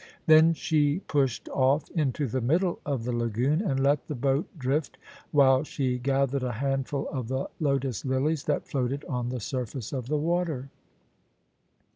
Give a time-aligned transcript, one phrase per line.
[0.25, 4.97] Then she pushed off" into the middle of the lagoon, and let the boat drift
[5.29, 10.07] while she gathered a handful of the lotus lilies that floated on the surface of
[10.07, 10.71] the water.